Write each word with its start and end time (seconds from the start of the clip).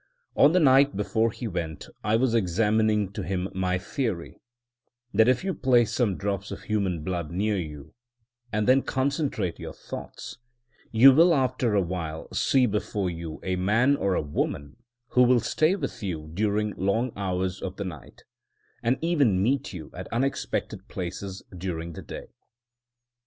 On 0.35 0.51
the 0.51 0.59
night 0.59 0.95
before 0.97 1.29
he 1.29 1.47
went 1.47 1.87
I 2.03 2.15
was 2.15 2.33
explaining 2.33 3.11
to 3.13 3.21
him 3.21 3.49
my 3.53 3.77
theory, 3.77 4.41
that 5.13 5.27
if 5.27 5.43
you 5.43 5.53
place 5.53 5.93
some 5.93 6.17
drops 6.17 6.49
of 6.49 6.63
human 6.63 7.03
blood 7.03 7.29
near 7.29 7.55
you, 7.59 7.93
and 8.51 8.67
then 8.67 8.81
concentrate 8.81 9.59
your 9.59 9.73
thoughts, 9.73 10.39
you 10.91 11.13
will 11.13 11.35
after 11.35 11.75
a 11.75 11.83
while 11.83 12.27
see 12.33 12.65
before 12.65 13.11
you 13.11 13.39
a 13.43 13.57
man 13.57 13.95
or 13.95 14.15
a 14.15 14.23
woman 14.23 14.77
who 15.09 15.21
will 15.21 15.39
stay 15.39 15.75
with 15.75 16.01
you 16.01 16.31
during 16.33 16.71
long 16.77 17.11
hours 17.15 17.61
of 17.61 17.75
the 17.75 17.85
night, 17.85 18.23
and 18.81 18.97
even 19.03 19.39
meet 19.43 19.71
you 19.71 19.91
at 19.93 20.11
unexpected 20.11 20.87
places 20.87 21.43
during 21.55 21.93
the 21.93 22.01
day. 22.01 22.29